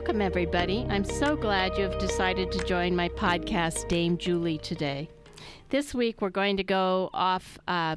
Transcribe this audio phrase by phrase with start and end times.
[0.00, 0.86] Welcome, everybody.
[0.88, 5.10] I'm so glad you have decided to join my podcast, Dame Julie, today.
[5.68, 7.96] This week, we're going to go off uh,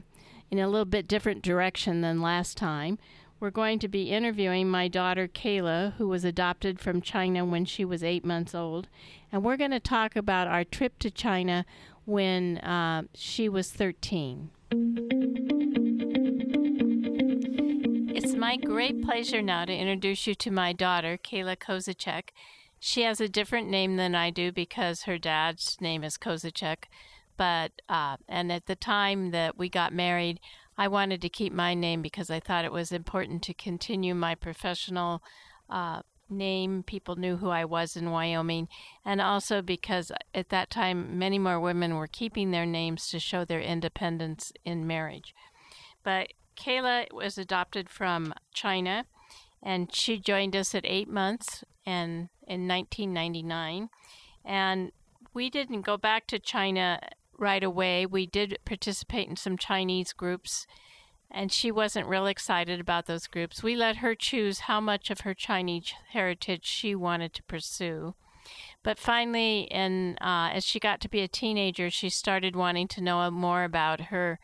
[0.52, 3.00] in a little bit different direction than last time.
[3.40, 7.86] We're going to be interviewing my daughter, Kayla, who was adopted from China when she
[7.86, 8.90] was eight months old.
[9.32, 11.66] And we're going to talk about our trip to China
[12.04, 15.53] when uh, she was 13.
[18.44, 22.32] My great pleasure now to introduce you to my daughter, Kayla Kozacek.
[22.78, 26.90] She has a different name than I do because her dad's name is Kozacek.
[27.38, 30.42] But, uh, and at the time that we got married,
[30.78, 34.36] I wanted to keep my name because I thought it was important to continue my
[34.36, 35.24] professional
[35.70, 36.84] uh, name.
[36.84, 38.68] People knew who I was in Wyoming.
[39.06, 43.46] And also because at that time, many more women were keeping their names to show
[43.46, 45.34] their independence in marriage.
[46.04, 49.06] But Kayla was adopted from China,
[49.62, 53.90] and she joined us at eight months and in 1999.
[54.46, 54.92] And
[55.34, 57.00] we didn't go back to China
[57.38, 58.06] right away.
[58.06, 60.68] We did participate in some Chinese groups,
[61.32, 63.64] and she wasn't real excited about those groups.
[63.64, 68.16] We let her choose how much of her Chinese heritage she wanted to pursue.
[68.84, 73.02] But finally, and uh, as she got to be a teenager, she started wanting to
[73.02, 74.40] know more about her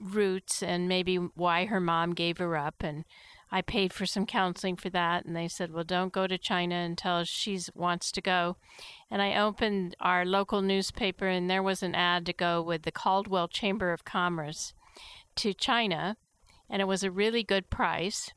[0.00, 2.76] roots and maybe why her mom gave her up.
[2.80, 3.04] And
[3.50, 5.24] I paid for some counseling for that.
[5.24, 8.56] And they said, well, don't go to China until she wants to go.
[9.10, 12.92] And I opened our local newspaper, and there was an ad to go with the
[12.92, 14.74] Caldwell Chamber of Commerce
[15.36, 16.16] to China.
[16.68, 18.30] And it was a really good price.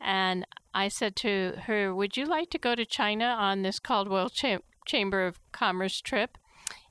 [0.00, 4.30] And I said to her, Would you like to go to China on this Caldwell
[4.30, 6.38] Cham- Chamber of Commerce trip?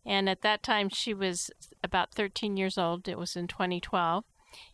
[0.06, 1.50] And at that time, she was
[1.84, 3.08] about 13 years old.
[3.08, 4.23] It was in 2012.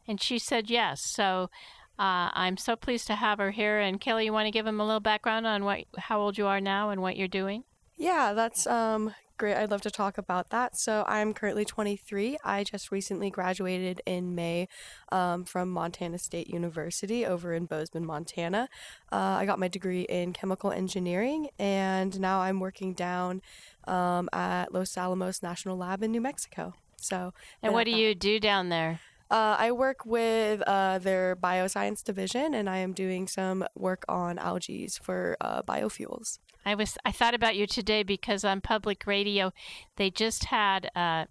[0.07, 1.01] And she said yes.
[1.01, 1.49] So
[1.97, 3.79] uh, I'm so pleased to have her here.
[3.79, 6.47] And Kelly, you want to give them a little background on what, how old you
[6.47, 7.63] are now and what you're doing?
[7.97, 9.55] Yeah, that's um, great.
[9.55, 10.77] I'd love to talk about that.
[10.77, 12.37] So I'm currently 23.
[12.43, 14.67] I just recently graduated in May
[15.11, 18.69] um, from Montana State University over in Bozeman, Montana.
[19.11, 23.41] Uh, I got my degree in chemical engineering, and now I'm working down
[23.87, 26.73] um, at Los Alamos National Lab in New Mexico.
[26.97, 27.33] So,
[27.63, 28.99] and what do you do down there?
[29.31, 34.37] Uh, I work with uh, their bioscience division, and I am doing some work on
[34.37, 36.39] algae for uh, biofuels.
[36.65, 39.53] I was I thought about you today because on public radio,
[39.95, 41.25] they just had uh,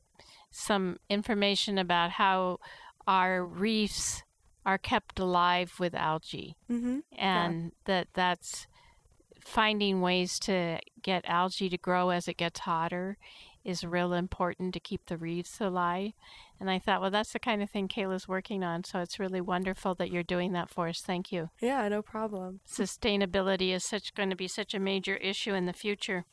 [0.50, 2.58] some information about how
[3.06, 4.22] our reefs
[4.64, 7.00] are kept alive with algae, mm-hmm.
[7.16, 7.70] and yeah.
[7.84, 8.66] that that's
[9.42, 13.18] finding ways to get algae to grow as it gets hotter
[13.64, 16.12] is real important to keep the reefs alive.
[16.58, 18.84] And I thought, well, that's the kind of thing Kayla's working on.
[18.84, 21.00] So it's really wonderful that you're doing that for us.
[21.00, 21.50] Thank you.
[21.60, 22.60] Yeah, no problem.
[22.68, 26.24] Sustainability is such going to be such a major issue in the future.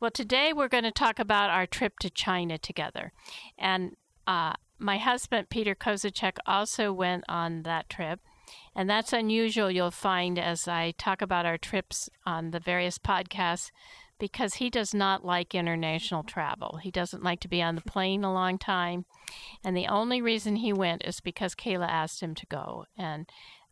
[0.00, 3.12] Well, today we're going to talk about our trip to China together.
[3.56, 3.96] And
[4.26, 8.20] uh, my husband, Peter Kozacek, also went on that trip.
[8.74, 13.70] And that's unusual, you'll find, as I talk about our trips on the various podcasts
[14.18, 16.78] because he does not like international travel.
[16.82, 19.04] He doesn't like to be on the plane a long time.
[19.64, 22.86] And the only reason he went is because Kayla asked him to go.
[22.96, 23.26] And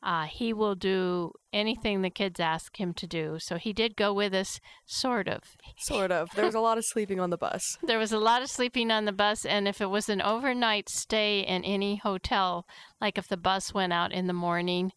[0.07, 3.39] uh, he will do anything the kids ask him to do.
[3.41, 5.43] So he did go with us, sort of.
[5.79, 6.31] Sort of.
[6.37, 7.77] There was a lot of sleeping on the bus.
[7.87, 9.45] There was a lot of sleeping on the bus.
[9.45, 12.67] And if it was an overnight stay in any hotel,
[13.01, 14.93] like if the bus went out in the morning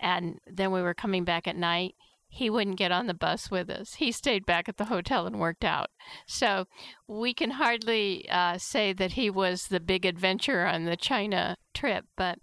[0.00, 1.94] and then we were coming back at night,
[2.28, 3.94] he wouldn't get on the bus with us.
[3.94, 5.90] He stayed back at the hotel and worked out.
[6.26, 6.66] So
[7.06, 12.06] we can hardly uh, say that he was the big adventure on the China trip.
[12.16, 12.38] But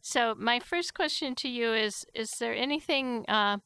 [0.00, 3.58] so my first question to you is: Is there anything uh,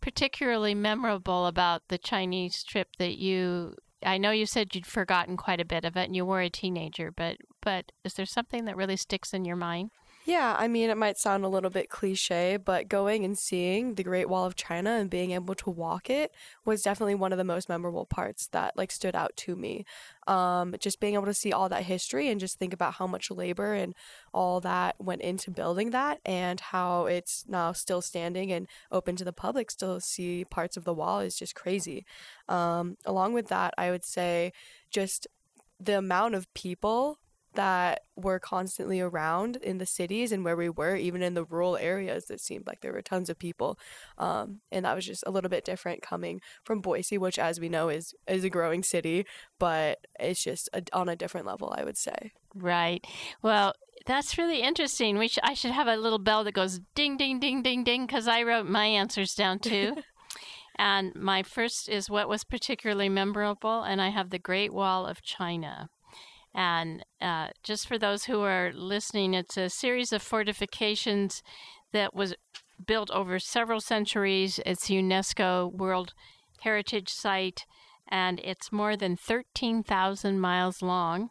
[0.00, 3.76] particularly memorable about the Chinese trip that you?
[4.04, 6.50] I know you said you'd forgotten quite a bit of it, and you were a
[6.50, 7.10] teenager.
[7.10, 9.90] But but is there something that really sticks in your mind?
[10.24, 14.04] Yeah, I mean, it might sound a little bit cliche, but going and seeing the
[14.04, 16.30] Great Wall of China and being able to walk it
[16.64, 19.84] was definitely one of the most memorable parts that like stood out to me.
[20.28, 23.32] Um, just being able to see all that history and just think about how much
[23.32, 23.96] labor and
[24.32, 29.24] all that went into building that and how it's now still standing and open to
[29.24, 32.06] the public, still see parts of the wall is just crazy.
[32.48, 34.52] Um, along with that, I would say
[34.88, 35.26] just
[35.80, 37.18] the amount of people
[37.54, 41.76] that were constantly around in the cities and where we were, even in the rural
[41.76, 43.78] areas, it seemed like there were tons of people.
[44.18, 47.68] Um, and that was just a little bit different coming from Boise, which, as we
[47.68, 49.26] know, is, is a growing city,
[49.58, 52.32] but it's just a, on a different level, I would say.
[52.54, 53.04] Right.
[53.42, 53.74] Well,
[54.06, 55.18] that's really interesting.
[55.18, 58.06] We sh- I should have a little bell that goes ding, ding, ding, ding, ding,
[58.06, 59.96] because I wrote my answers down too.
[60.76, 65.22] And my first is what was particularly memorable, and I have the Great Wall of
[65.22, 65.90] China.
[66.54, 71.42] And uh, just for those who are listening, it's a series of fortifications
[71.92, 72.34] that was
[72.84, 74.60] built over several centuries.
[74.66, 76.12] It's UNESCO World
[76.60, 77.64] Heritage Site,
[78.08, 81.30] and it's more than 13,000 miles long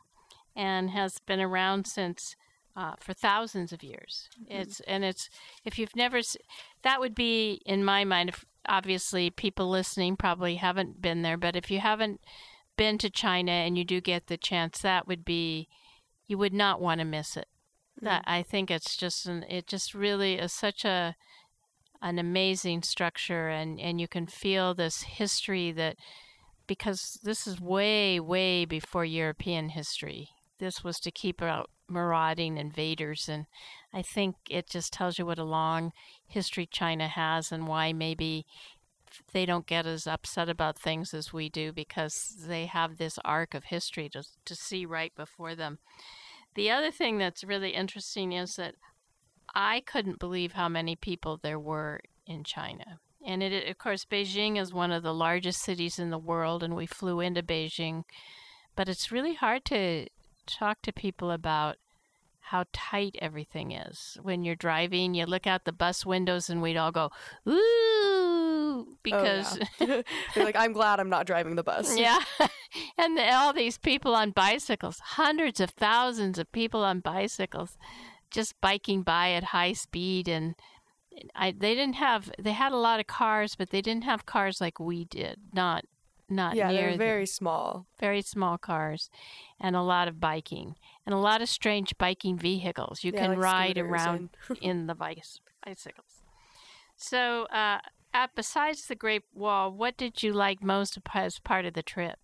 [0.55, 2.35] and has been around since
[2.75, 4.29] uh, for thousands of years.
[4.43, 4.61] Mm-hmm.
[4.61, 5.29] It's and it's
[5.65, 6.21] if you've never
[6.83, 8.29] that would be in my mind.
[8.29, 12.21] If obviously people listening probably haven't been there, but if you haven't
[12.77, 15.67] been to China and you do get the chance, that would be
[16.27, 17.47] you would not want to miss it.
[17.97, 18.05] Mm-hmm.
[18.05, 21.15] That I think it's just an, it just really is such a
[22.01, 25.97] an amazing structure and and you can feel this history that
[26.65, 30.29] because this is way way before European history.
[30.57, 33.45] This was to keep out marauding invaders and
[33.93, 35.91] I think it just tells you what a long
[36.25, 38.45] history China has and why maybe
[39.33, 43.53] they don't get as upset about things as we do because they have this arc
[43.53, 45.79] of history to, to see right before them.
[46.55, 48.75] The other thing that's really interesting is that
[49.53, 52.99] I couldn't believe how many people there were in China.
[53.25, 56.75] And it, of course, Beijing is one of the largest cities in the world, and
[56.75, 58.03] we flew into Beijing.
[58.75, 60.07] But it's really hard to
[60.47, 61.77] talk to people about
[62.45, 64.17] how tight everything is.
[64.21, 67.11] When you're driving, you look out the bus windows, and we'd all go,
[67.47, 68.10] ooh,
[69.03, 69.59] because.
[69.79, 70.01] Oh, yeah.
[70.43, 71.97] like, I'm glad I'm not driving the bus.
[71.97, 72.19] yeah.
[72.97, 77.77] and all these people on bicycles, hundreds of thousands of people on bicycles,
[78.29, 80.27] just biking by at high speed.
[80.27, 80.55] And
[81.35, 84.61] I, they didn't have, they had a lot of cars, but they didn't have cars
[84.61, 85.85] like we did, not
[86.31, 87.85] not yeah, near they're very small.
[87.99, 89.09] Very small cars
[89.59, 90.75] and a lot of biking
[91.05, 93.03] and a lot of strange biking vehicles.
[93.03, 94.29] You yeah, can like ride around
[94.61, 96.23] in the bicycles.
[96.95, 97.79] So, uh,
[98.13, 102.19] at, besides the Great Wall, what did you like most as part of the trip?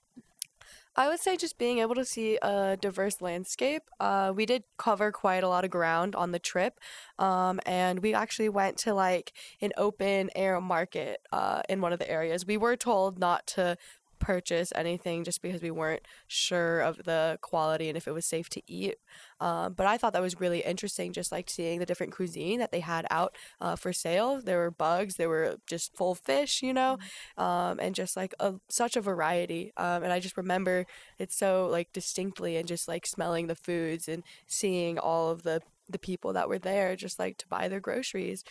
[0.99, 3.83] I would say just being able to see a diverse landscape.
[3.99, 6.79] Uh, we did cover quite a lot of ground on the trip,
[7.19, 9.31] um, and we actually went to like
[9.61, 12.47] an open air market uh, in one of the areas.
[12.47, 13.77] We were told not to
[14.19, 18.49] purchase anything just because we weren't sure of the quality and if it was safe
[18.49, 18.95] to eat.
[19.39, 22.71] Um, but I thought that was really interesting, just like seeing the different cuisine that
[22.71, 24.41] they had out uh, for sale.
[24.41, 26.97] There were bugs, there were just full fish, you know,
[27.37, 27.43] mm-hmm.
[27.43, 29.71] um, and just like a, such a variety.
[29.77, 30.85] Um, and I just remember
[31.19, 35.61] it so like distinctly and just like smelling the foods and seeing all of the
[35.89, 38.43] the people that were there just like to buy their groceries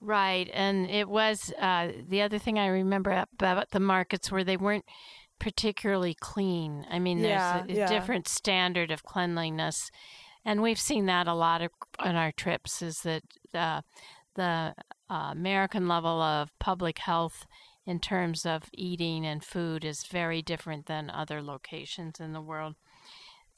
[0.00, 4.56] Right, and it was uh, the other thing I remember about the markets where they
[4.56, 4.84] weren't
[5.38, 6.86] particularly clean.
[6.90, 7.86] I mean, yeah, there's a, a yeah.
[7.86, 9.90] different standard of cleanliness,
[10.44, 12.82] and we've seen that a lot of, on our trips.
[12.82, 13.22] Is that
[13.54, 13.80] uh,
[14.34, 14.74] the
[15.10, 17.46] uh, American level of public health
[17.86, 22.74] in terms of eating and food is very different than other locations in the world.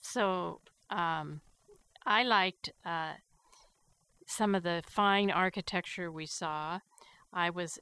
[0.00, 0.60] So
[0.90, 1.40] um,
[2.06, 3.14] I liked uh,
[4.28, 6.80] some of the fine architecture we saw.
[7.32, 7.78] I was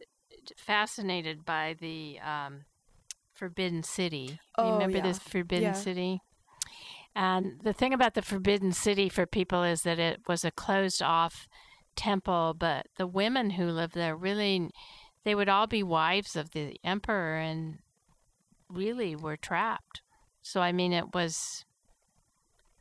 [0.56, 2.64] fascinated by the um,
[3.34, 4.38] Forbidden City.
[4.56, 5.02] Oh, Remember yeah.
[5.02, 5.72] this Forbidden yeah.
[5.72, 6.20] City?
[7.14, 11.02] And the thing about the Forbidden City for people is that it was a closed
[11.02, 11.48] off
[11.96, 14.70] temple, but the women who lived there really,
[15.24, 17.78] they would all be wives of the emperor and
[18.68, 20.02] really were trapped.
[20.42, 21.64] So, I mean, it was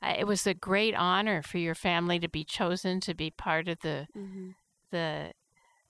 [0.01, 3.79] it was a great honor for your family to be chosen to be part of
[3.81, 4.49] the mm-hmm.
[4.91, 5.33] the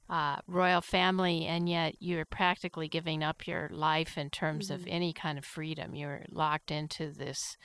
[0.10, 4.82] uh, royal family, and yet you're practically giving up your life in terms mm-hmm.
[4.82, 5.96] of any kind of freedom.
[5.96, 7.58] You're locked into this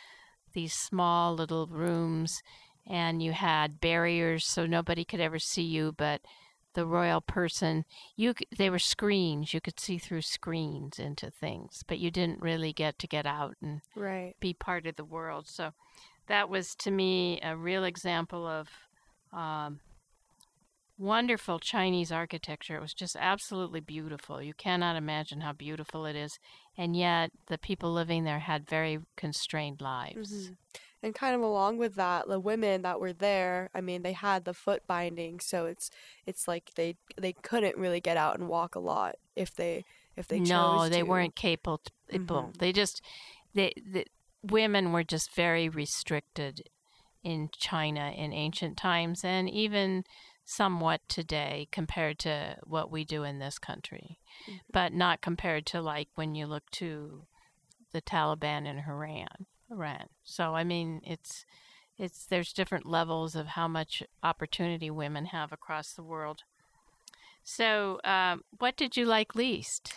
[0.53, 2.43] these small little rooms,
[2.87, 6.23] and you had barriers so nobody could ever see you, but
[6.75, 7.85] the royal person
[8.17, 12.73] you they were screens you could see through screens into things but you didn't really
[12.73, 14.35] get to get out and right.
[14.41, 15.73] be part of the world so
[16.31, 18.69] that was to me a real example of
[19.37, 19.81] um,
[20.97, 22.77] wonderful Chinese architecture.
[22.77, 24.41] It was just absolutely beautiful.
[24.41, 26.39] You cannot imagine how beautiful it is.
[26.79, 30.33] And yet, the people living there had very constrained lives.
[30.33, 30.53] Mm-hmm.
[31.03, 34.45] And kind of along with that, the women that were there, I mean, they had
[34.45, 35.91] the foot binding, so it's
[36.27, 39.85] it's like they they couldn't really get out and walk a lot if they
[40.17, 41.03] if they no, they to.
[41.03, 41.81] weren't capable.
[42.13, 42.51] Mm-hmm.
[42.59, 43.03] They just
[43.55, 44.05] they, they
[44.43, 46.63] women were just very restricted
[47.23, 50.05] in China in ancient times and even
[50.45, 54.19] somewhat today compared to what we do in this country,
[54.49, 54.59] mm-hmm.
[54.73, 57.25] but not compared to like when you look to
[57.93, 59.47] the Taliban in Iran.
[59.71, 60.07] Iran.
[60.25, 61.45] So I mean, it's
[61.99, 66.43] it's there's different levels of how much opportunity women have across the world.
[67.43, 69.95] So, um, what did you like least?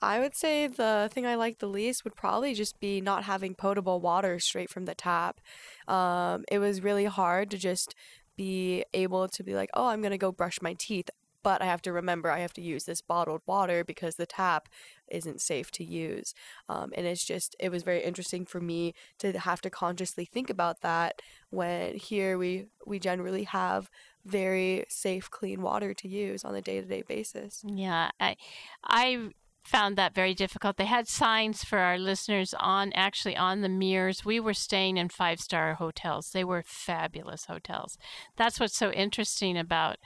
[0.00, 3.54] I would say the thing I like the least would probably just be not having
[3.54, 5.40] potable water straight from the tap.
[5.88, 7.94] Um, it was really hard to just
[8.36, 11.08] be able to be like, oh, I'm going to go brush my teeth.
[11.42, 14.68] But I have to remember I have to use this bottled water because the tap
[15.06, 16.34] isn't safe to use.
[16.68, 20.50] Um, and it's just, it was very interesting for me to have to consciously think
[20.50, 23.88] about that when here we, we generally have
[24.24, 27.62] very safe, clean water to use on a day to day basis.
[27.64, 28.36] Yeah, I,
[28.82, 29.30] I
[29.66, 30.76] found that very difficult.
[30.76, 34.24] They had signs for our listeners on actually on the mirrors.
[34.24, 36.30] We were staying in five star hotels.
[36.30, 37.98] They were fabulous hotels.
[38.36, 39.96] That's what's so interesting about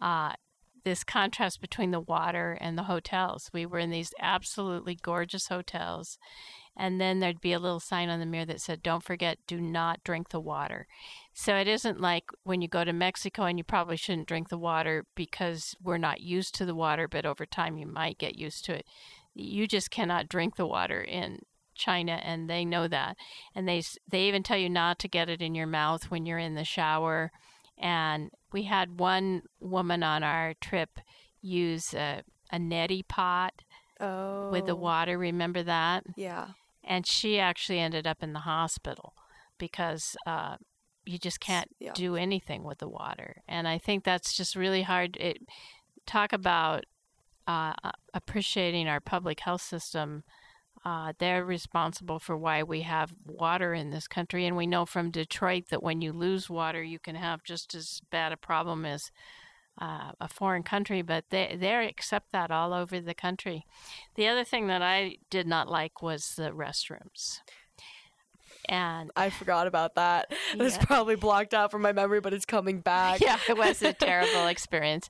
[0.00, 0.32] uh,
[0.84, 3.50] this contrast between the water and the hotels.
[3.52, 6.18] We were in these absolutely gorgeous hotels.
[6.76, 9.60] And then there'd be a little sign on the mirror that said, Don't forget, do
[9.60, 10.86] not drink the water.
[11.34, 14.58] So it isn't like when you go to Mexico and you probably shouldn't drink the
[14.58, 18.64] water because we're not used to the water, but over time you might get used
[18.66, 18.86] to it.
[19.34, 21.40] You just cannot drink the water in
[21.74, 23.16] China and they know that.
[23.54, 26.38] And they they even tell you not to get it in your mouth when you're
[26.38, 27.32] in the shower.
[27.82, 31.00] And we had one woman on our trip
[31.40, 32.22] use a,
[32.52, 33.52] a neti pot
[34.00, 34.50] oh.
[34.50, 35.18] with the water.
[35.18, 36.04] Remember that?
[36.16, 36.48] Yeah.
[36.84, 39.14] And she actually ended up in the hospital
[39.58, 40.56] because uh,
[41.04, 41.92] you just can't yeah.
[41.92, 43.42] do anything with the water.
[43.48, 45.16] And I think that's just really hard.
[45.18, 45.38] It
[46.06, 46.84] talk about
[47.46, 47.74] uh,
[48.14, 50.22] appreciating our public health system.
[50.84, 55.10] Uh, they're responsible for why we have water in this country, and we know from
[55.10, 59.10] Detroit that when you lose water, you can have just as bad a problem as
[59.80, 61.00] uh, a foreign country.
[61.02, 63.64] But they they accept that all over the country.
[64.16, 67.38] The other thing that I did not like was the restrooms
[68.68, 70.32] and I forgot about that.
[70.54, 70.64] Yeah.
[70.64, 73.20] It's probably blocked out from my memory, but it's coming back.
[73.20, 75.08] Yeah, it was a terrible experience.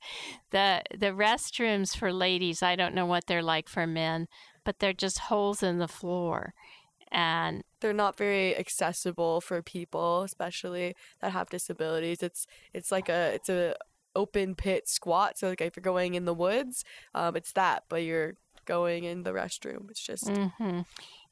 [0.51, 4.29] the The restrooms for ladies, I don't know what they're like for men,
[4.65, 6.55] but they're just holes in the floor,
[7.11, 12.23] and they're not very accessible for people, especially that have disabilities.
[12.23, 13.77] It's it's like a it's a
[14.15, 15.39] open pit squat.
[15.39, 19.23] So like if you're going in the woods, um, it's that, but you're going in
[19.23, 19.91] the restroom.
[19.91, 20.27] It's just.
[20.27, 20.81] Mm-hmm.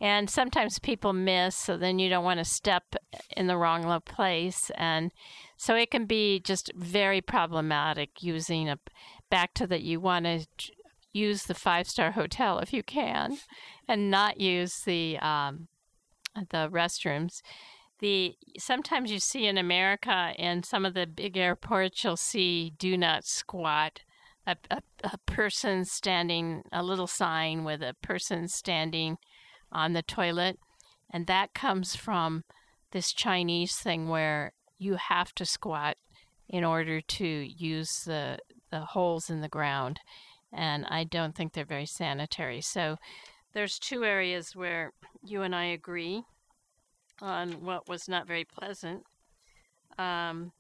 [0.01, 2.97] And sometimes people miss, so then you don't want to step
[3.37, 4.71] in the wrong place.
[4.77, 5.13] And
[5.57, 8.79] so it can be just very problematic using a.
[9.31, 10.45] Back to that, you want to
[11.13, 13.39] use the five star hotel if you can,
[13.89, 15.69] and not use the um,
[16.35, 17.43] the restrooms.
[18.01, 22.97] The sometimes you see in America in some of the big airports, you'll see "Do
[22.97, 24.01] not squat."
[24.47, 29.19] A, a, a person standing, a little sign with a person standing
[29.71, 30.59] on the toilet.
[31.13, 32.45] And that comes from
[32.93, 35.97] this Chinese thing where you have to squat
[36.49, 38.39] in order to use the,
[38.71, 40.01] the holes in the ground.
[40.53, 42.61] And I don't think they're very sanitary.
[42.61, 42.99] So
[43.53, 44.93] there's two areas where
[45.23, 46.25] you and I agree
[47.21, 49.05] on what was not very pleasant.
[49.99, 50.53] Um,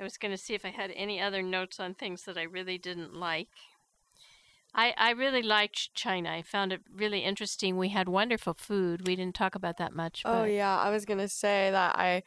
[0.00, 2.42] I was going to see if I had any other notes on things that I
[2.42, 3.48] really didn't like.
[4.74, 6.30] I, I really liked China.
[6.30, 7.76] I found it really interesting.
[7.76, 9.06] We had wonderful food.
[9.06, 10.22] We didn't talk about that much.
[10.24, 12.22] Oh yeah, I was gonna say that I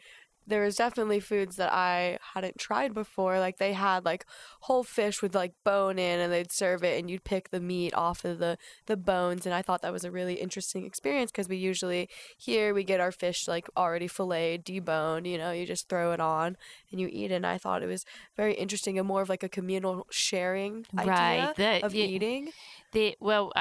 [0.47, 3.39] there was definitely foods that I hadn't tried before.
[3.39, 4.25] Like they had like
[4.61, 7.93] whole fish with like bone in and they'd serve it and you'd pick the meat
[7.93, 11.49] off of the the bones and I thought that was a really interesting experience because
[11.49, 15.89] we usually here we get our fish like already filleted, deboned, you know, you just
[15.89, 16.57] throw it on
[16.91, 17.35] and you eat it.
[17.35, 21.13] And I thought it was very interesting and more of like a communal sharing idea
[21.13, 21.55] right.
[21.55, 22.51] the, of the, eating.
[22.91, 23.51] The well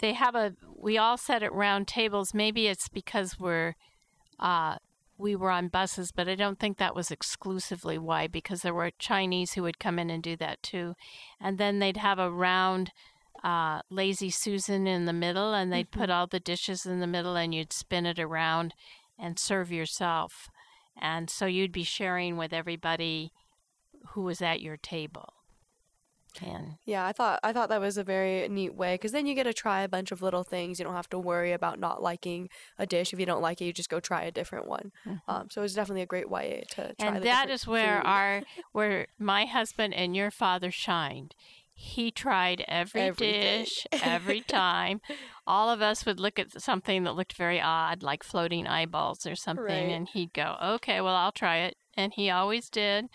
[0.00, 2.32] they have a we all sat at round tables.
[2.32, 3.74] Maybe it's because we're
[4.38, 4.76] uh,
[5.18, 8.90] we were on buses, but I don't think that was exclusively why, because there were
[8.98, 10.94] Chinese who would come in and do that too.
[11.40, 12.92] And then they'd have a round
[13.42, 16.00] uh, lazy Susan in the middle, and they'd mm-hmm.
[16.00, 18.74] put all the dishes in the middle, and you'd spin it around
[19.18, 20.48] and serve yourself.
[21.00, 23.32] And so you'd be sharing with everybody
[24.10, 25.34] who was at your table
[26.34, 26.78] can.
[26.84, 29.44] Yeah, I thought I thought that was a very neat way because then you get
[29.44, 30.78] to try a bunch of little things.
[30.78, 33.12] You don't have to worry about not liking a dish.
[33.12, 34.92] If you don't like it, you just go try a different one.
[35.06, 35.30] Mm-hmm.
[35.30, 37.08] Um, so it was definitely a great way to try.
[37.08, 38.06] And that is where food.
[38.06, 38.42] our
[38.72, 41.34] where my husband and your father shined.
[41.80, 43.40] He tried every Everything.
[43.40, 45.00] dish every time.
[45.46, 49.36] All of us would look at something that looked very odd, like floating eyeballs or
[49.36, 49.94] something, right.
[49.94, 53.06] and he'd go, "Okay, well, I'll try it." And he always did.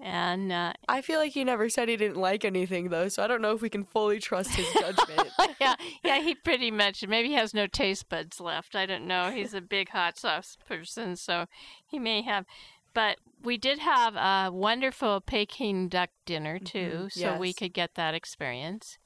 [0.00, 3.26] And uh, I feel like he never said he didn't like anything though, so I
[3.26, 5.28] don't know if we can fully trust his judgment.
[5.60, 8.74] yeah, yeah, he pretty much maybe he has no taste buds left.
[8.74, 9.30] I don't know.
[9.30, 11.46] He's a big hot sauce person, so
[11.86, 12.44] he may have.
[12.92, 18.14] but we did have a wonderful Peking duck dinner too, so we could get that
[18.14, 18.98] experience.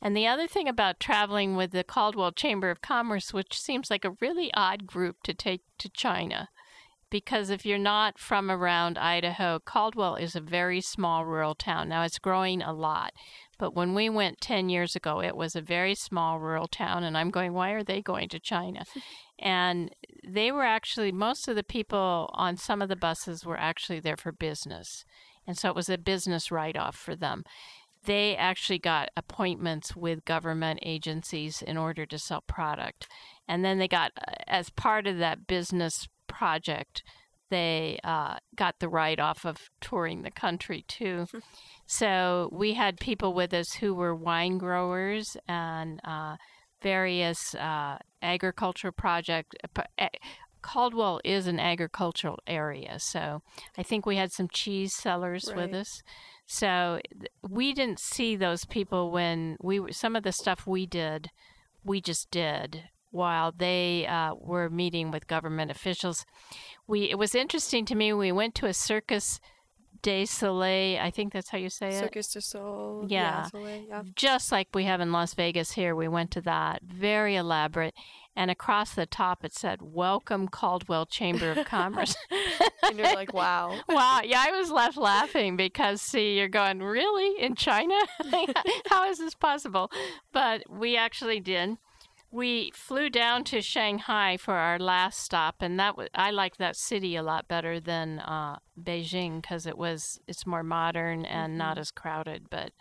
[0.00, 4.04] And the other thing about traveling with the Caldwell Chamber of Commerce, which seems like
[4.04, 6.48] a really odd group to take to China,
[7.10, 11.88] because if you're not from around Idaho, Caldwell is a very small rural town.
[11.88, 13.12] Now it's growing a lot,
[13.58, 17.02] but when we went 10 years ago, it was a very small rural town.
[17.02, 18.84] And I'm going, why are they going to China?
[19.40, 19.94] And
[20.26, 24.16] they were actually, most of the people on some of the buses were actually there
[24.16, 25.04] for business.
[25.46, 27.44] And so it was a business write off for them.
[28.04, 33.06] They actually got appointments with government agencies in order to sell product.
[33.46, 37.02] And then they got, uh, as part of that business project,
[37.50, 41.26] they uh, got the write off of touring the country too.
[41.86, 46.36] so we had people with us who were wine growers and uh,
[46.82, 49.56] various uh, agriculture project.
[50.60, 53.42] Caldwell is an agricultural area, so
[53.76, 56.02] I think we had some cheese sellers with us.
[56.46, 57.00] So
[57.48, 61.30] we didn't see those people when we were, some of the stuff we did,
[61.84, 62.84] we just did
[63.18, 66.24] while they uh, were meeting with government officials.
[66.86, 68.12] We it was interesting to me.
[68.12, 69.40] We went to a Circus
[70.02, 71.00] de Soleil.
[71.00, 73.06] I think that's how you say it Cirque du Soleil.
[73.08, 73.42] Yeah.
[73.46, 74.02] Soleil, yeah.
[74.14, 75.94] just like we have in Las Vegas here.
[75.94, 76.82] We went to that.
[76.82, 77.94] Very elaborate.
[78.36, 82.14] And across the top it said, Welcome Caldwell Chamber of Commerce.
[82.88, 83.78] And you're like, wow.
[83.88, 84.20] wow.
[84.24, 87.42] Yeah, I was left laughing because, see, you're going, Really?
[87.42, 87.98] In China?
[88.88, 89.90] How is this possible?
[90.32, 91.76] But we actually did.
[92.30, 96.76] We flew down to Shanghai for our last stop, and that was, I liked that
[96.76, 101.78] city a lot better than uh, Beijing because it was it's more modern and not
[101.78, 102.50] as crowded.
[102.50, 102.72] But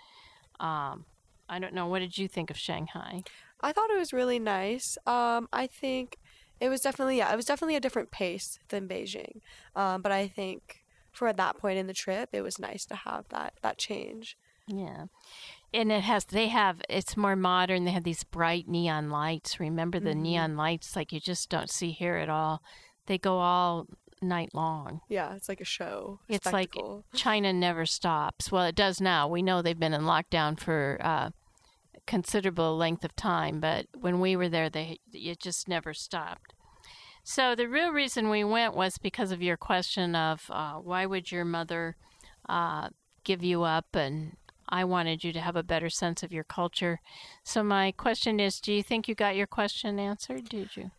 [0.60, 1.06] um,
[1.48, 1.88] I don't know.
[1.88, 3.24] What did you think of Shanghai?
[3.62, 4.98] I thought it was really nice.
[5.06, 6.18] Um, I think
[6.60, 9.40] it was definitely yeah, it was definitely a different pace than Beijing.
[9.76, 13.30] Um, but I think for that point in the trip, it was nice to have
[13.30, 14.38] that that change.
[14.68, 15.06] Yeah.
[15.74, 17.84] And it has, they have, it's more modern.
[17.86, 19.60] They have these bright neon lights.
[19.60, 20.22] Remember the Mhm.
[20.22, 22.62] neon lights like you just don't see here at all?
[23.08, 23.88] They go all
[24.22, 25.02] night long.
[25.10, 26.20] Yeah, it's like a show.
[26.28, 26.74] It's like.
[27.14, 28.52] China never stops.
[28.52, 29.28] Well, it does now.
[29.28, 31.30] We know they've been in lockdown for uh,
[32.06, 36.54] considerable length of time, but when we were there, they it just never stopped.
[37.24, 41.30] So the real reason we went was because of your question of uh, why would
[41.32, 41.98] your mother
[42.48, 42.90] uh,
[43.26, 44.38] give you up, and
[44.70, 47.00] I wanted you to have a better sense of your culture.
[47.44, 50.50] So my question is, do you think you got your question answered?
[50.50, 50.92] Did you?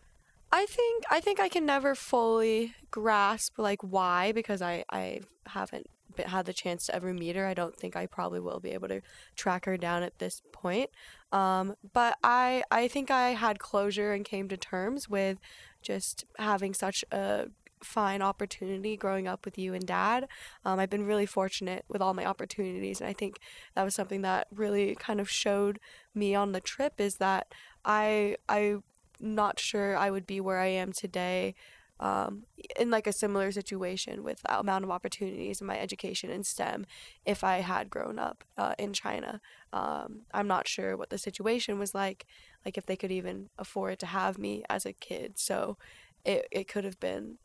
[0.50, 5.86] I think I think I can never fully grasp like why because I I haven't
[6.26, 7.46] had the chance to ever meet her.
[7.46, 9.02] I don't think I probably will be able to
[9.36, 10.90] track her down at this point.
[11.32, 15.38] Um, but I I think I had closure and came to terms with
[15.82, 17.48] just having such a
[17.82, 20.28] fine opportunity growing up with you and dad.
[20.64, 23.38] Um, I've been really fortunate with all my opportunities, and I think
[23.74, 25.78] that was something that really kind of showed
[26.14, 27.52] me on the trip is that
[27.84, 28.82] I I'm
[29.20, 31.54] not sure I would be where I am today
[32.00, 32.44] um,
[32.78, 36.86] in like a similar situation with the amount of opportunities in my education in STEM
[37.26, 39.40] if I had grown up uh, in China.
[39.72, 42.26] Um, I'm not sure what the situation was like,
[42.64, 45.38] like if they could even afford to have me as a kid.
[45.38, 45.76] So
[46.24, 47.38] it, it could have been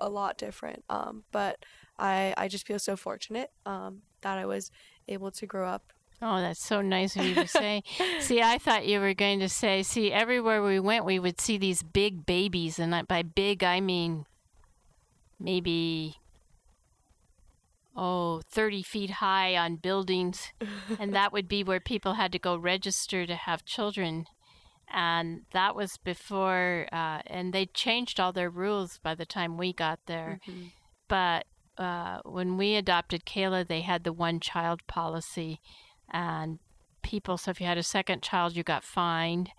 [0.00, 0.84] a lot different.
[0.88, 1.64] Um, but
[1.98, 4.70] I, I just feel so fortunate um, that I was
[5.08, 7.84] able to grow up Oh, that's so nice of you to say.
[8.20, 11.58] see, I thought you were going to say, see, everywhere we went, we would see
[11.58, 12.80] these big babies.
[12.80, 14.26] And I- by big, I mean
[15.38, 16.16] maybe,
[17.96, 20.52] oh, 30 feet high on buildings.
[20.98, 24.26] and that would be where people had to go register to have children.
[24.92, 29.72] And that was before, uh, and they changed all their rules by the time we
[29.72, 30.70] got there Mhm.
[31.08, 31.46] but
[31.78, 35.60] uh, when we adopted Kayla, they had the one child policy,
[36.10, 36.58] and
[37.02, 37.38] people.
[37.38, 39.50] So if you had a second child, you got fined,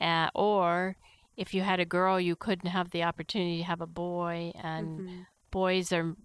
[0.00, 0.96] uh, or
[1.36, 4.52] if you had a girl, you couldn't have the opportunity to have a boy.
[4.56, 5.26] And Mhm.
[5.50, 6.16] boys are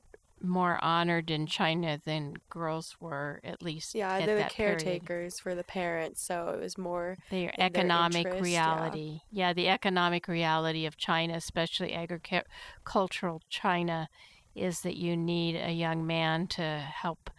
[0.47, 3.95] more honored in China than girls were, at least.
[3.95, 4.79] Yeah, at they're the that period.
[4.83, 8.75] caretakers for the parents, so it was more their in their economic interest, yeah.
[8.75, 9.19] reality.
[9.31, 9.53] Yeah.
[9.53, 14.09] the economic reality of China, especially agricultural China,
[14.55, 17.29] is that you need a young man to help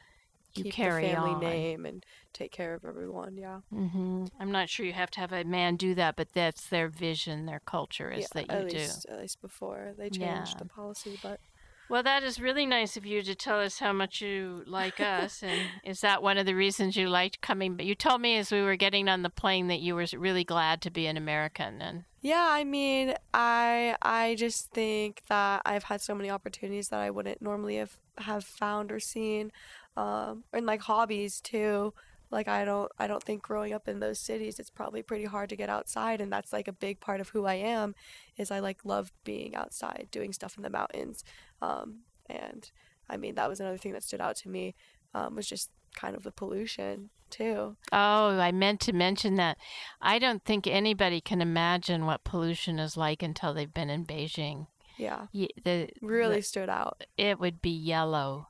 [0.54, 1.40] you keep carry the family on.
[1.40, 3.36] name and take care of everyone.
[3.36, 4.24] Yeah, Mm-hmm.
[4.40, 7.44] I'm not sure you have to have a man do that, but that's their vision,
[7.46, 8.76] their culture is yeah that you at do.
[8.78, 10.20] least at least before they changed
[10.54, 10.58] Yeah.
[10.58, 11.18] the policy.
[11.22, 11.40] But
[11.88, 15.42] Well, that is really nice of you to tell us how much you like us.
[15.42, 17.76] And is that one of the reasons you liked coming?
[17.76, 20.44] But you told me as we were getting on the plane that you were really
[20.44, 21.80] glad to be an American.
[21.80, 27.00] And Yeah, I mean, I I just think that I've had so many opportunities that
[27.00, 29.52] I wouldn't normally have have found or seen,
[29.96, 31.94] um, and like hobbies too.
[32.30, 35.48] Like I don't I don't think growing up in those cities, it's probably pretty hard
[35.50, 37.94] to get outside, and that's like a big part of who I am.
[38.36, 41.22] Is I like love being outside, doing stuff in the mountains,
[41.62, 42.70] um, and
[43.08, 44.74] I mean that was another thing that stood out to me
[45.14, 47.76] um, was just kind of the pollution too.
[47.92, 49.56] Oh, I meant to mention that.
[50.00, 54.66] I don't think anybody can imagine what pollution is like until they've been in Beijing.
[54.98, 57.04] Yeah, Ye- The, really the- stood out.
[57.16, 58.48] it would be yellow.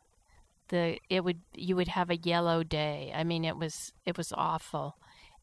[0.68, 3.12] The it would you would have a yellow day.
[3.14, 4.96] I mean, it was it was awful,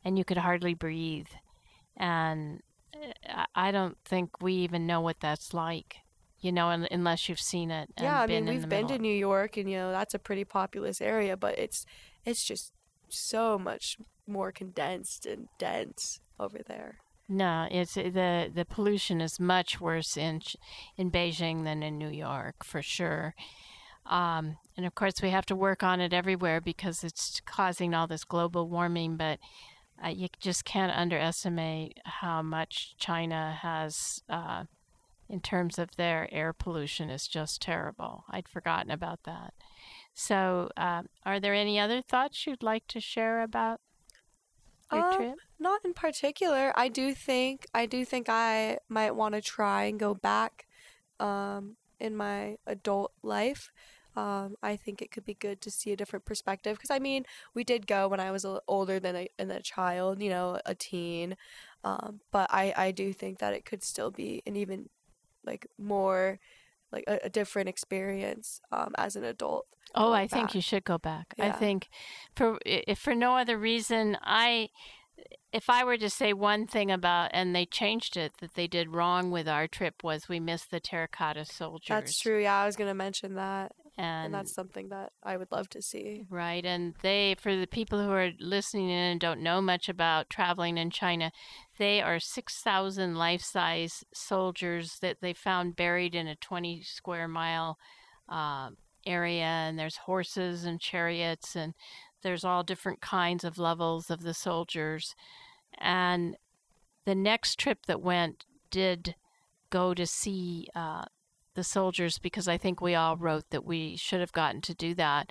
[0.03, 1.29] and you could hardly breathe.
[1.95, 2.61] And
[3.29, 5.97] uh, I- don't think we even know what that's like,
[6.39, 7.89] you know, unless you've seen it.
[7.97, 8.97] And yeah, I mean we've been to.
[8.97, 11.85] New York, and you know that's a pretty populous area, but it's
[12.25, 12.73] it's just
[13.09, 16.97] so much more condensed and dense over there.
[17.29, 20.41] No, it's uh, the the pollution is much worse in
[20.97, 23.35] in Beijing than in New York for sure.
[24.05, 28.07] Um, and of course, we have to work on it everywhere because it's causing all
[28.07, 29.17] this global warming.
[29.17, 29.39] But
[30.03, 34.65] uh, you just can't underestimate how much China has uh,
[35.29, 38.25] in terms of their air pollution is just terrible.
[38.29, 39.53] I'd forgotten about that.
[40.13, 43.79] So, uh, are there any other thoughts you'd like to share about
[44.91, 45.35] your Um, trip?
[45.59, 46.71] Not in particular.
[46.75, 50.67] I do think I do think I might want to try and go back
[51.19, 53.71] um, in my adult life.
[54.15, 57.25] Um, I think it could be good to see a different perspective because I mean
[57.53, 60.59] we did go when I was a older than a, than a child, you know,
[60.65, 61.35] a teen.
[61.83, 64.89] Um, but I I do think that it could still be an even
[65.43, 66.39] like more
[66.91, 69.65] like a, a different experience um, as an adult.
[69.95, 71.33] Oh, going I think you should go back.
[71.39, 71.89] I think
[72.35, 74.69] for if for no other reason, I
[75.51, 78.93] if I were to say one thing about and they changed it that they did
[78.93, 81.89] wrong with our trip was we missed the terracotta soldiers.
[81.89, 82.41] That's true.
[82.41, 85.81] Yeah, I was gonna mention that, And, and that's something that I would love to
[85.81, 86.25] see.
[86.29, 90.29] right and they for the people who are listening in and don't know much about
[90.29, 91.31] traveling in China,
[91.77, 97.77] they are 6,000 life-size soldiers that they found buried in a 20 square mile
[98.29, 98.69] uh,
[99.05, 101.73] area and there's horses and chariots and
[102.23, 105.13] there's all different kinds of levels of the soldiers
[105.77, 106.37] and
[107.05, 109.15] the next trip that went did
[109.69, 111.03] go to see uh,
[111.55, 114.93] the soldiers because I think we all wrote that we should have gotten to do
[114.95, 115.29] that.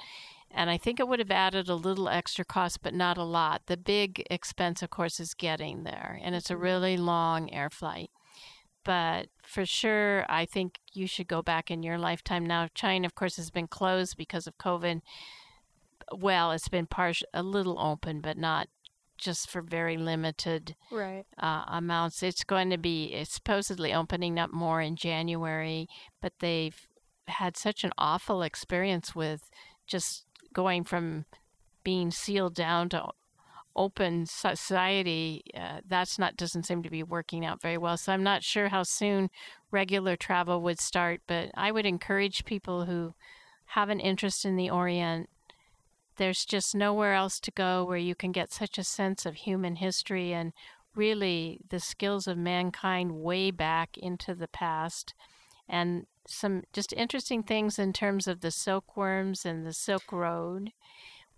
[0.51, 3.63] And I think it would have added a little extra cost, but not a lot.
[3.67, 6.63] The big expense, of course, is getting there, and it's a mm-hmm.
[6.63, 8.11] really long air flight.
[8.85, 12.45] But for sure, I think you should go back in your lifetime.
[12.45, 15.01] Now, China, of course, has been closed because of COVID.
[16.13, 18.69] Well, it's been partial, a little open, but not
[19.23, 21.25] just for very limited Right.
[21.39, 22.23] uh, amounts.
[22.23, 25.89] It's going to be it's supposedly opening up more in January,
[26.21, 26.77] but they've
[27.29, 29.49] had such an awful experience with
[29.87, 31.25] just going from
[31.85, 33.09] being sealed down to
[33.77, 35.43] open society.
[35.57, 37.97] Uh, that's not doesn't seem to be working out very well.
[37.97, 39.31] So I'm not sure how soon
[39.71, 43.15] regular travel would start, but I would encourage people who
[43.67, 45.31] have an interest in the Orient
[46.17, 49.77] there's just nowhere else to go where you can get such a sense of human
[49.77, 50.53] history and
[50.95, 55.15] really the skills of mankind way back into the past.
[55.69, 60.73] And some just interesting things in terms of the silkworms and the silk road.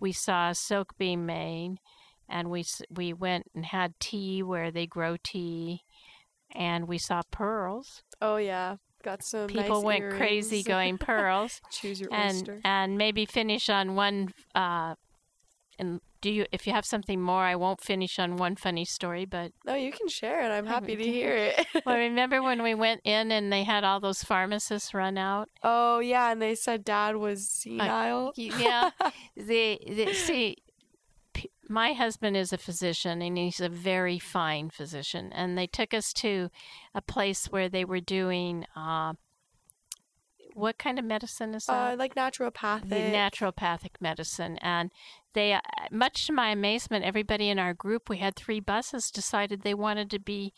[0.01, 1.79] We saw silk being made
[2.29, 5.83] and we we went and had tea where they grow tea
[6.55, 8.03] and we saw pearls.
[8.21, 9.47] Oh yeah, got some.
[9.47, 12.61] people nice went crazy going pearls Choose your and oyster.
[12.65, 14.95] and maybe finish on one uh
[15.79, 19.25] and do you if you have something more i won't finish on one funny story
[19.27, 20.51] but No, you can share it.
[20.57, 21.67] I'm happy to hear it.
[21.87, 25.99] well remember when we went in and they had all those pharmacists run out oh
[25.99, 28.33] yeah, and they said Dad was senile.
[28.39, 28.91] Y- yeah
[29.37, 30.57] the, the see
[31.69, 36.13] my husband is a physician and he's a very fine physician and they took us
[36.13, 36.51] to
[36.95, 39.13] a place where they were doing uh
[40.55, 42.89] what kind of medicine is that Uh, like naturopathic.
[42.89, 44.91] the naturopathic medicine and
[45.33, 49.63] they uh, much to my amazement everybody in our group we had three buses decided
[49.63, 50.53] they wanted to be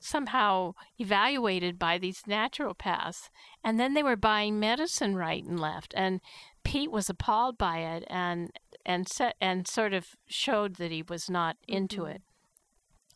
[0.00, 3.28] somehow evaluated by these naturopaths
[3.64, 6.20] and then they were buying medicine right and left and
[6.64, 8.52] Pete was appalled by it and
[8.88, 12.14] and set, and sort of showed that he was not into Mhm.
[12.16, 12.22] it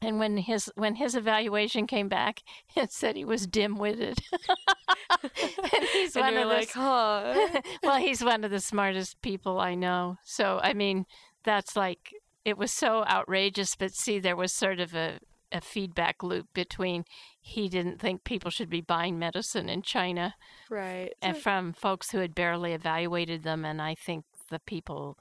[0.00, 2.42] and when his when his evaluation came back
[2.76, 4.18] it said he was dim-witted
[5.20, 5.30] and
[5.92, 7.61] he's and one you're of like, the huh?
[7.82, 10.16] well, he's one of the smartest people I know.
[10.24, 11.04] So, I mean,
[11.44, 12.12] that's like,
[12.44, 15.18] it was so outrageous, but see, there was sort of a,
[15.52, 17.04] a feedback loop between
[17.40, 20.35] he didn't think people should be buying medicine in China,
[20.70, 25.16] right, and from folks who had barely evaluated them, and I think the people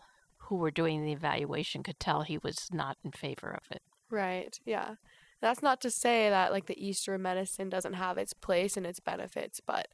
[0.52, 3.82] who were doing the evaluation could tell he was not in favor of it.
[4.10, 4.60] Right.
[4.66, 4.96] Yeah.
[5.40, 9.00] That's not to say that like the Eastern medicine doesn't have its place and its
[9.00, 9.88] benefits, but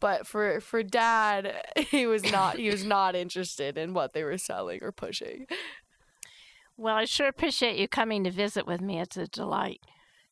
[0.00, 4.36] but for for dad, he was not he was not interested in what they were
[4.36, 5.46] selling or pushing.
[6.76, 9.00] Well, I sure appreciate you coming to visit with me.
[9.00, 9.80] It's a delight.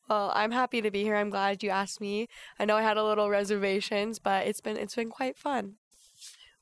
[0.07, 1.15] Well, I'm happy to be here.
[1.15, 2.27] I'm glad you asked me.
[2.59, 5.77] I know I had a little reservations, but it's been it's been quite fun.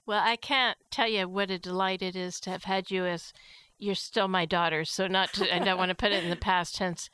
[0.10, 3.32] Well, I can't tell you what a delight it is to have had you as
[3.78, 6.36] you're still my daughter, so not to I don't want to put it in the
[6.52, 7.12] past tense,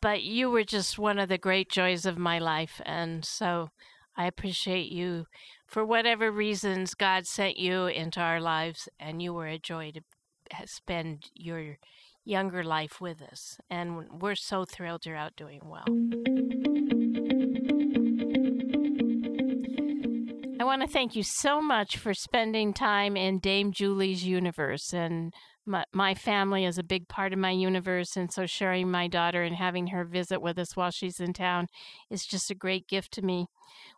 [0.00, 3.70] but you were just one of the great joys of my life and so
[4.16, 5.28] I appreciate you
[5.68, 10.00] for whatever reasons God sent you into our lives and you were a joy to
[10.66, 11.78] spend your
[12.24, 13.58] younger life with us.
[13.70, 15.84] And we're so thrilled you're out doing well.
[20.72, 24.94] Want to thank you so much for spending time in Dame Julie's universe.
[24.94, 25.34] And
[25.66, 28.16] my, my family is a big part of my universe.
[28.16, 31.66] And so sharing my daughter and having her visit with us while she's in town
[32.10, 33.48] is just a great gift to me.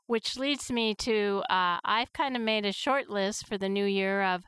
[0.08, 3.86] Which leads me to uh, I've kind of made a short list for the new
[3.86, 4.42] year of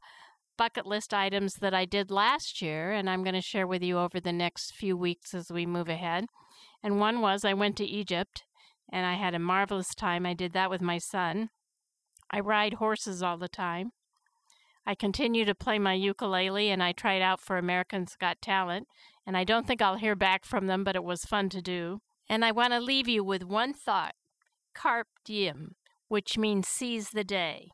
[0.58, 3.98] bucket list items that I did last year, and I'm going to share with you
[3.98, 6.24] over the next few weeks as we move ahead.
[6.82, 8.42] And one was I went to Egypt,
[8.92, 10.26] and I had a marvelous time.
[10.26, 11.50] I did that with my son.
[12.30, 13.92] I ride horses all the time.
[14.86, 18.86] I continue to play my ukulele, and I tried out for America's Got Talent,
[19.26, 22.00] and I don't think I'll hear back from them, but it was fun to do.
[22.28, 24.14] And I want to leave you with one thought
[24.74, 25.74] carpe diem,
[26.08, 27.70] which means seize the day.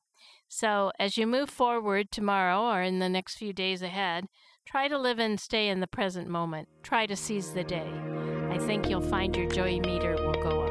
[0.48, 4.26] So, as you move forward tomorrow or in the next few days ahead,
[4.66, 6.68] try to live and stay in the present moment.
[6.82, 7.90] Try to seize the day.
[8.50, 10.61] I think you'll find your joy meter will go